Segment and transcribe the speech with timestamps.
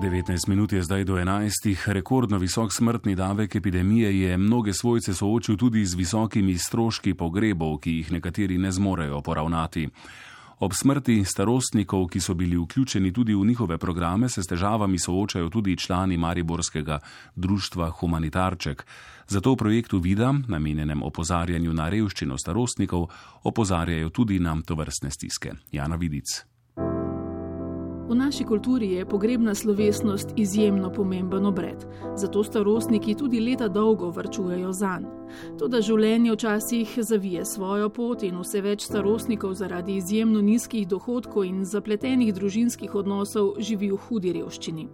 [0.00, 1.76] 19 minut je zdaj do 11.
[1.86, 7.90] Rekordno visok smrtni davek epidemije je mnoge svojce soočil tudi z visokimi stroški pogrebov, ki
[7.90, 9.88] jih nekateri ne zmorejo poravnati.
[10.58, 15.48] Ob smrti starostnikov, ki so bili vključeni tudi v njihove programe, se s težavami soočajo
[15.48, 16.98] tudi člani Mariborskega
[17.36, 18.86] društva Humanitarček.
[19.26, 23.08] Zato v projektu Vida, namenjenem opozarjanju na revščino starostnikov,
[23.42, 25.52] opozarjajo tudi nam to vrstne stiske.
[25.72, 26.53] Jana Vidic.
[28.08, 34.72] V naši kulturi je pogrebna slovesnost izjemno pomemben obred, zato starostniki tudi leta dolgo vrčujejo
[34.72, 35.12] za njo.
[35.58, 41.64] Toda življenje včasih zavije svojo pot in vse več starostnikov zaradi izjemno nizkih dohodkov in
[41.64, 44.88] zapletenih družinskih odnosov živi v hudi revščini.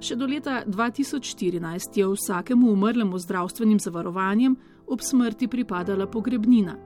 [0.00, 4.54] Še do leta 2014 je vsakemu umrlemu zdravstvenim zavarovanjem
[4.86, 6.78] ob smrti pripadala pogrebnina.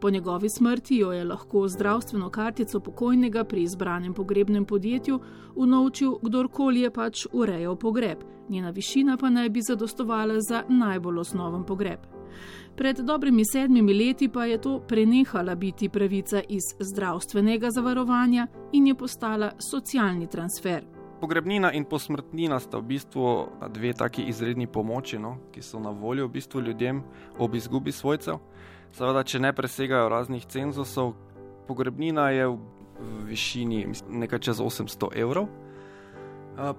[0.00, 5.20] Po njegovi smrti jo je lahko zdravstveno kartico pokojnega pri izbranem pogrebnem podjetju
[5.54, 8.18] unovčil kdorkoli je pač urejal pogreb,
[8.48, 12.00] njena višina pa naj bi zadostovala za najbolj osnoven pogreb.
[12.76, 18.94] Pred dobrimi sedmimi leti pa je to prenehala biti pravica iz zdravstvenega zavarovanja in je
[18.94, 20.99] postala socialni transfer.
[21.20, 23.24] Pogrebnina in posmrtnina sta v bistvu
[23.68, 27.02] dve taki izredni pomoči, no, ki so na voljo v bistvu ljudem
[27.38, 28.40] ob izgubi svojcev.
[28.96, 31.12] Seveda, če ne presegajo raznih cenzusov,
[31.68, 32.56] pogrebnina je v
[33.28, 35.48] višini nekaj čez 800 evrov.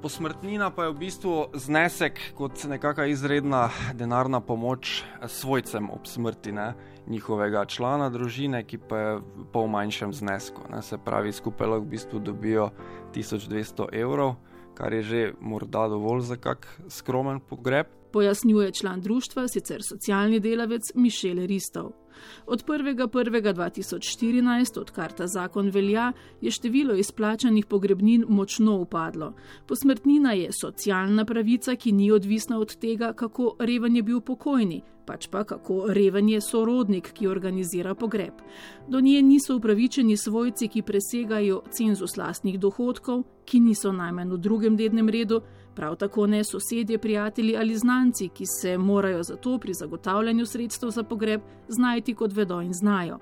[0.02, 3.62] Posmrtnina pa je v bistvu znesek kot nekakšna izredna
[3.98, 6.74] denarna pomoč svojcem ob smrti ne,
[7.10, 9.16] njihovega člana družine, ki pa je
[9.54, 10.62] po manjšem znesku.
[10.70, 12.70] Ne, se pravi, skupaj lahko v bistvu dobijo
[13.16, 14.36] 1200 evrov,
[14.78, 17.90] kar je že morda dovolj za kak skromen pogreb.
[18.14, 22.01] Pojasnjuje član društva, sicer socialni delavec Mišel Ristov.
[22.46, 29.34] Od 1.1.2014, odkar ta zakon velja, je število izplačanih pogrebnin močno upadlo.
[29.68, 35.28] Posmrtnina je socialna pravica, ki ni odvisna od tega, kako reven je bil pokojni, pač
[35.28, 38.40] pa kako reven je sorodnik, ki organizira pogreb.
[38.88, 44.78] Do nje niso upravičeni svojci, ki presegajo cenzus lastnih dohodkov, ki niso najmanj v drugem
[44.80, 45.42] dednem redu,
[45.76, 51.04] prav tako ne sosedje, prijatelji ali znanci, ki se morajo zato pri zagotavljanju sredstev za
[51.04, 53.20] pogreb znajti kot vedo in znajo.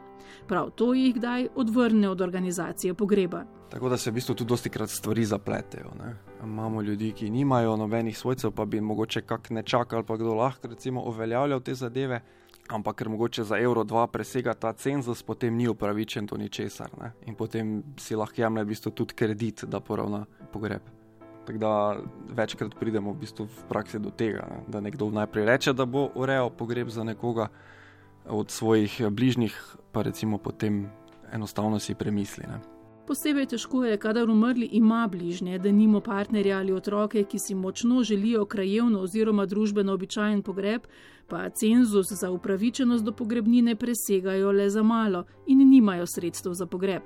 [0.48, 3.59] Prav to jih kdaj odvrne od organizacije pogreba.
[3.70, 5.92] Tako da se v bistvu tudi dosti krat stvari zapletejo.
[6.00, 6.16] Ne?
[6.44, 10.68] Imamo ljudi, ki nimajo nobenih svojcev, pa bi mogoče kak ne čakali, pa kdo lahko
[10.68, 12.22] recimo uveljavljal te zadeve.
[12.70, 16.90] Ampak ker mogoče za evro dva presega ta cenzus, potem ni upravičen do ničesar.
[17.02, 17.12] Ne?
[17.26, 20.82] In potem si lahko jemlje v bistvu tudi kredit, da poravna pogreb.
[21.46, 21.98] Tako da
[22.36, 24.64] večkrat pridemo v, bistvu v praksi do tega, ne?
[24.68, 27.48] da nekdo najprej reče, da bo urejal pogreb za nekoga
[28.26, 30.90] od svojih bližnjih, pa recimo potem
[31.34, 32.46] enostavno si premisli.
[32.48, 32.79] Ne?
[33.10, 38.04] Posebej težko je, kadar umrli ima bližnje, da nimo partnerja ali otroke, ki si močno
[38.04, 40.82] želijo krajevno oziroma družbeno običajen pogreb,
[41.28, 47.02] pa cenzus za upravičenost do pogrebnine presegajo le za malo in nimajo sredstev za pogreb.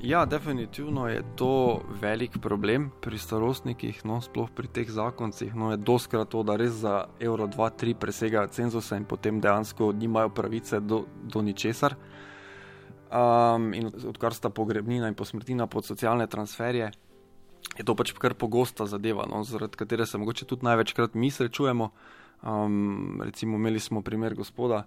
[0.00, 5.54] Ja, definitivno je to velik problem pri starostnikih, no, sploh pri teh zakoncih.
[5.54, 9.92] No, je doskrat to, da res za evro, dva, tri presegajo cenzuse in potem dejansko
[9.92, 11.94] nimajo pravice do, do ničesar.
[13.12, 16.86] Um, in odkar sta pogrebnina in posmrtina pod socialne transferje,
[17.76, 21.90] je to pač kar pogosta zadeva, no, zaradi katere se morda tudi največkrat mi srečujemo.
[22.42, 24.86] Um, recimo, imeli smo primer gospoda,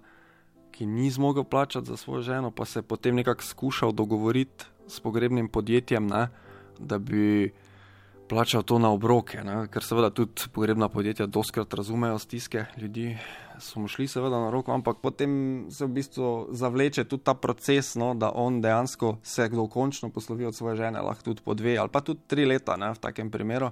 [0.74, 5.00] ki ni zmogel plačati za svojo ženo, pa se je potem nekako skušal dogovoriti s
[5.00, 6.28] pogrebnim podjetjem, ne,
[6.78, 7.52] da bi
[8.28, 13.16] plačal to na obroke, ne, ker seveda tudi pogrebna podjetja doskrat razumejo stiske ljudi.
[13.58, 18.12] Smo šli seveda na roko, ampak potem se v bistvu zavleče tudi ta proces, no,
[18.14, 22.00] da on dejansko se dokončno poslovi od svoje žene, lahko tudi po dve ali pa
[22.00, 23.70] tudi tri leta ne, v takem primeru,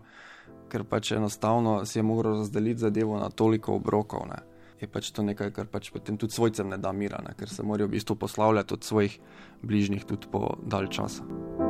[0.73, 4.27] ker pač enostavno si je moral razdeliti zadevo na toliko obrokov.
[4.31, 4.41] Ne.
[4.81, 7.63] Je pač to nekaj, kar pač potem tudi svojcem ne da mira, ne, ker se
[7.63, 9.21] morajo v bistvu poslavljati od svojih
[9.63, 11.64] bližnjih tudi po dalj časa.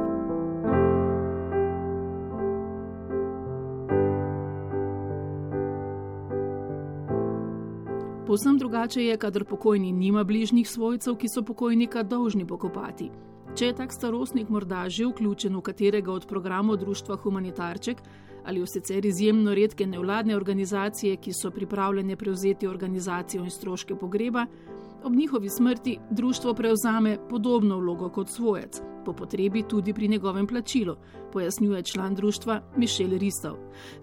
[8.34, 13.06] Povsem drugače je, kadar pokojni nima bližnjih svojcev, ki so pokojnika dolžni pokopati.
[13.54, 18.02] Če je tak starostnik morda že vključen v katerega od programov Društva Humanitarček
[18.44, 24.46] ali v sicer izjemno redke nevladne organizacije, ki so pripravljene prevzeti organizacijo in stroške pogreba,
[25.04, 30.96] ob njihovi smrti društvo prevzame podobno vlogo kot svojec, po potrebi tudi pri njegovem plačilu,
[31.32, 33.56] pojasnjuje član društva Mišel Ristov.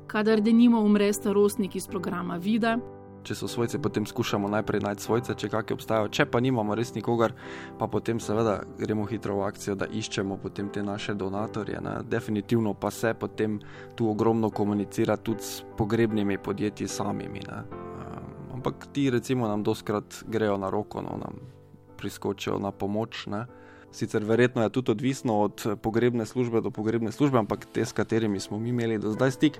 [0.07, 2.77] Kadar denimo umre starostnik iz programa Vida,
[3.23, 6.09] če so svojci, potem skušamo najprej najti svojce, če kakšne obstajajo.
[6.13, 7.35] Če pa nimamo res nikogar,
[7.79, 11.81] pa potem seveda gremo hitro v akcijo, da iščemo potem te naše donatorje.
[11.81, 12.00] Ne.
[12.09, 13.59] Definitivno pa se potem
[13.95, 17.45] tu ogromno komunicira tudi s pogrebnimi podjetji samimi.
[17.47, 17.63] Ne.
[17.63, 21.41] Ehm, ampak ti recimo nam doskrat grejo na roko, no, nam
[21.97, 23.27] priskočijo na pomoč.
[23.27, 23.45] Ne.
[23.91, 28.39] Sicer verjetno je tudi odvisno od pogrebne službe do pogrebne službe, ampak te, s katerimi
[28.39, 29.59] smo mi imeli do zdaj stik,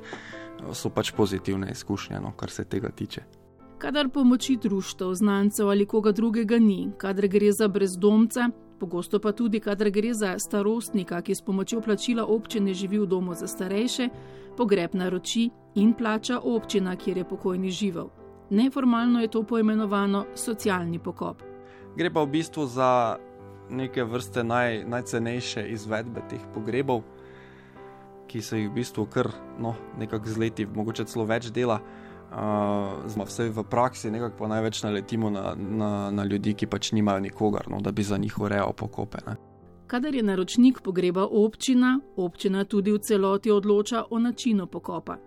[0.72, 3.41] so pač pozitivne izkušnje, no, kar se tega tiče
[3.82, 8.50] kadar pomoči društv, znancev ali koga drugega ni, kadar gre za brezdomca,
[8.80, 13.34] pogosto pa tudi, kadar gre za starostnika, ki s pomočjo plačila občine živi v domu
[13.34, 14.10] za starejše,
[14.58, 18.10] pogreb naroči in plača občina, kjer je pokojni živel.
[18.50, 21.42] Neformalno je to poimenovano socialni pokop.
[21.98, 23.18] Gre pa v bistvu za
[23.70, 27.02] neke vrste naj, najcenejše izvedbe teh pogrebov,
[28.28, 31.82] ki se jih v bistvu kar no, nekako z leti, mogoče celo več dela
[32.32, 37.70] uh, vse v praksi nekako največ naletimo na, na, na ljudi, ki pač nimajo nikogar,
[37.70, 39.18] no, da bi za njih urejal pokope.
[39.28, 39.36] Ne.
[39.88, 45.18] Kadar je naročnik pogreba občina, občina tudi v celoti odloča o načinu pokopa.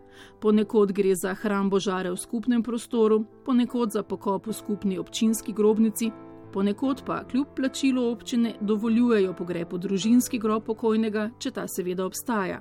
[0.40, 6.10] Ponekod gre za hrambo žare v skupnem prostoru, ponekod za pokop v skupni občinski grobnici,
[6.54, 12.60] ponekod pa kljub plačilu občine dovoljujejo pogreb v družinski grob pokojnega, če ta seveda obstaja.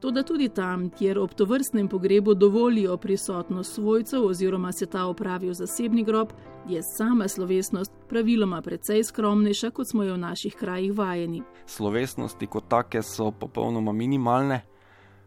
[0.00, 5.54] Toda tudi tam, kjer ob tovrstnem pogrebu dovolijo prisotnost svojcev oziroma se ta opravi v
[5.54, 6.32] zasebni grob,
[6.68, 11.42] je sama slovesnost praviloma precej skromnejša, kot smo jo v naših krajih vajeni.
[11.66, 14.62] Slovesnosti kot take so popolnoma minimalne,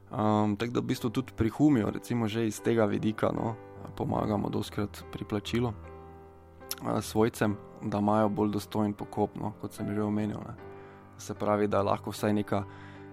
[0.09, 3.53] um, tako da v bistvu tudi prihumijo, recimo že iz tega vidika, no,
[3.97, 5.73] pomagamo doskrat pri plačilu
[7.01, 10.38] svojcem, da imajo bolj dostojen pokop, no, kot sem že omenil.
[10.38, 10.56] Ne.
[11.18, 12.63] Se pravi, da lahko vsaj neka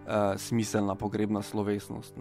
[0.06, 2.14] uh, smiselna pogrebna slovesnost.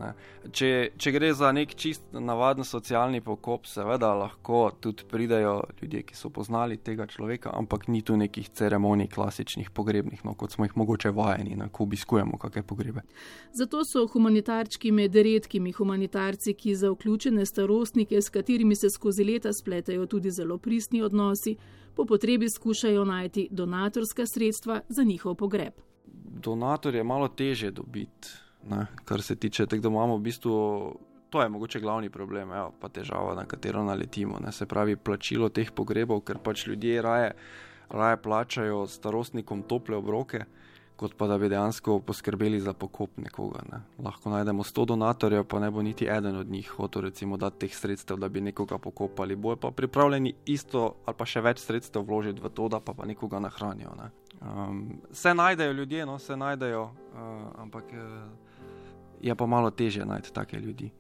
[0.52, 6.18] Če, če gre za nek čist navaden socialni pokop, seveda lahko tudi pridejo ljudje, ki
[6.18, 10.76] so poznali tega človeka, ampak ni tu nekih ceremonij, klasičnih pogrebnih, no, kot smo jih
[10.78, 13.06] mogoče vajeni, na ko obiskujemo kakšne pogrebe.
[13.54, 19.54] Zato so humanitarčki med redkimi humanitarci, ki za vključene starostnike, s katerimi se skozi leta
[19.54, 21.58] spletajo tudi zelo pristni odnosi,
[21.96, 25.95] po potrebi skušajo najti donatorska sredstva za njihov pogreb
[26.46, 28.30] donatorje malo teže dobiti,
[28.70, 30.56] ne, kar se tiče tega, da imamo v bistvu.
[31.30, 34.40] To je mogoče glavni problem, evo, pa težava, na katero naletimo.
[34.40, 34.54] Ne.
[34.56, 37.34] Se pravi, plačilo teh pogrebov, ker pač ljudje raje,
[37.90, 40.46] raje plačajo starostnikom tople obroke,
[40.96, 43.62] kot pa da bi dejansko poskrbeli za pokop nekoga.
[43.72, 43.82] Ne.
[44.04, 47.76] Lahko najdemo 100 donatorjev, pa ne bo niti eden od njih hotel recimo dati teh
[47.76, 49.36] sredstev, da bi nekoga pokopali.
[49.36, 53.06] Bojo pa pripravljeni isto ali pa še več sredstev vložiti v to, da pa, pa
[53.06, 53.96] nekoga nahranijo.
[54.00, 54.10] Ne.
[54.42, 58.46] Um, se najdejo ljudje, no, se najdejo, uh, ampak uh,
[59.22, 60.92] je pa malo težje najti take ljudi.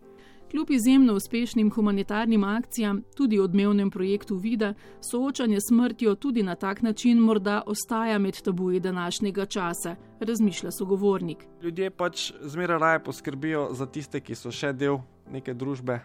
[0.55, 4.73] Kljub izjemno uspešnim humanitarnim akcijam, tudi odmevnem projektu Vida,
[5.11, 11.37] soočanje s smrtjo tudi na tak način morda ostaja med tabuji današnjega časa, razmišlja sogovornik.
[11.61, 15.99] Ljudje pač zmeraj raje poskrbijo za tiste, ki so še del neke družbe,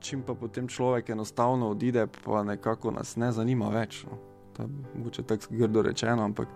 [0.00, 4.06] čim pa potem človek enostavno odide, pa nekako nas ne zanima več.
[4.08, 6.48] No mogoče tako grdo rečeno, ampak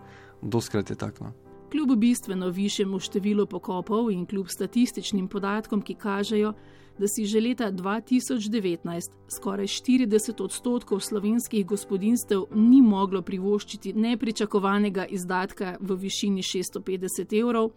[0.43, 1.25] doskrat je tako.
[1.25, 1.50] No.
[1.71, 6.51] Kljub bistveno višjemu številu pokopov in kljub statističnim podatkom, ki kažejo,
[6.99, 15.77] da si že leta 2019 skoraj 40 odstotkov slovenskih gospodinstev ni moglo privoščiti nepričakovanega izdatka
[15.81, 17.71] v višini 650 evrov,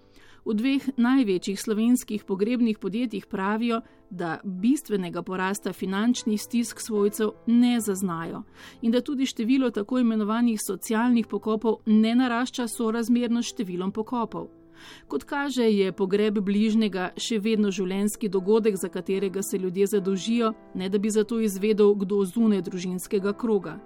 [0.45, 8.43] V dveh največjih slovenskih pogrebnih podjetjih pravijo, da bistvenega porasta finančnih stisk svojcev ne zaznajo
[8.81, 14.62] in da tudi število tako imenovanih socialnih pokopov ne narašča sorazmerno s številom pokopov.
[15.07, 20.89] Kot kaže, je pogreb bližnjega še vedno življenjski dogodek, za katerega se ljudje zadolžijo, ne
[20.89, 23.77] da bi zato izvedel, kdo zune družinskega kroga.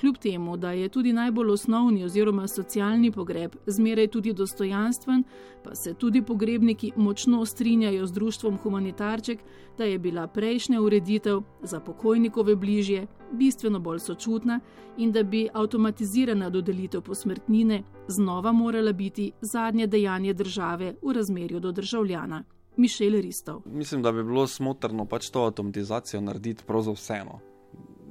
[0.00, 5.24] Kljub temu, da je tudi najbolj osnovni oziroma socialni pogreb zmeraj tudi dostojanstven,
[5.64, 9.38] pa se tudi pogrebniki močno strinjajo z društvom humanitarček,
[9.78, 14.60] da je bila prejšnja ureditev za pokojnikove bližje bistveno bolj sočutna
[14.96, 21.72] in da bi avtomatizirana dodelitev posmrtnine znova morala biti zadnje dejanje države v razmerju do
[21.72, 22.44] državljana.
[22.76, 23.62] Mišel Ristov.
[23.66, 27.40] Mislim, da bi bilo smotrno pač to avtomatizacijo narediti prav za vseeno.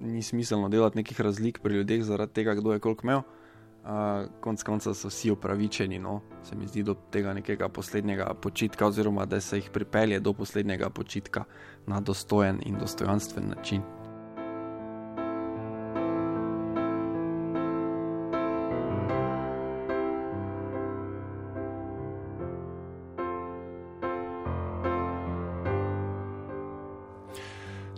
[0.01, 3.21] Ni smiselno delati nekih razlik pri ljudeh zaradi tega, kdo je koliko imel.
[3.79, 8.87] Uh, konec konca so vsi upravičeni, no, se mi zdi, do tega nekega poslednjega počitka,
[8.87, 11.43] oziroma da se jih pripelje do poslednjega počitka
[11.87, 13.81] na dostojen in dostojanstven način.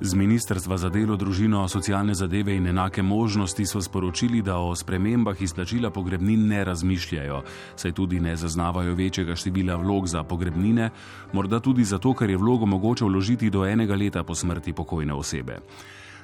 [0.01, 5.38] Z Ministrstva za delo, družino, socialne zadeve in enake možnosti so sporočili, da o spremembah
[5.38, 7.43] izplačila pogrebnin ne razmišljajo,
[7.75, 10.89] saj tudi ne zaznavajo večjega števila vlog za pogrebnine,
[11.34, 15.60] morda tudi zato, ker je vlogo mogoče vložiti do enega leta po smrti pokojne osebe.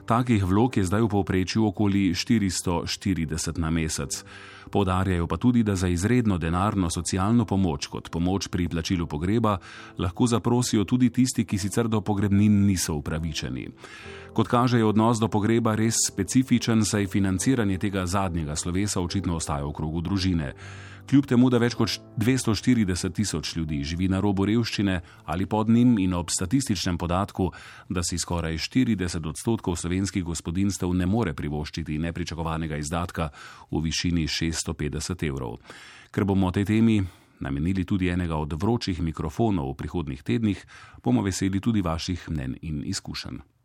[0.08, 4.24] Takih vlog je zdaj v povprečju okoli 440 na mesec.
[4.72, 9.58] Podarjajo pa tudi, da za izredno denarno socialno pomoč kot pomoč pri plačilu pogreba
[10.00, 13.68] lahko zaprosijo tudi tisti, ki sicer do pogrebnin niso upravičeni.
[14.34, 19.66] Kot kaže, je odnos do pogreba res specifičen, saj financiranje tega zadnjega slovesa očitno ostaja
[19.66, 20.54] v krogu družine
[21.08, 25.96] kljub temu, da več kot 240 tisoč ljudi živi na robu revščine ali pod njim
[26.04, 27.52] in ob statističnem podatku,
[27.90, 33.30] da si skoraj 40 odstotkov slovenskih gospodinstv ne more privoščiti nepričakovanega izdatka
[33.72, 35.58] v višini 650 evrov.
[36.12, 37.00] Ker bomo o tej temi
[37.40, 40.66] namenili tudi enega od vročih mikrofonov v prihodnih tednih,
[41.04, 43.48] bomo veseli tudi vaših mnen in izkušenj.